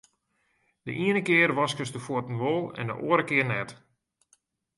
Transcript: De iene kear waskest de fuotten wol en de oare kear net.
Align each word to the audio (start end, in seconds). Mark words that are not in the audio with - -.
De 0.85 0.91
iene 1.03 1.21
kear 1.27 1.51
waskest 1.59 1.93
de 1.95 2.01
fuotten 2.05 2.37
wol 2.41 2.63
en 2.79 2.85
de 2.89 2.95
oare 3.07 3.25
kear 3.29 3.47
net. 3.53 3.69